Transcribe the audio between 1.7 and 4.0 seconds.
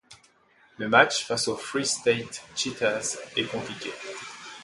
State Cheetahs est compliqué.